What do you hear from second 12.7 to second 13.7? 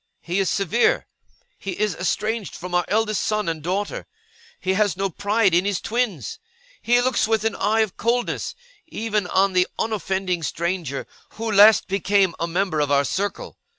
of our circle.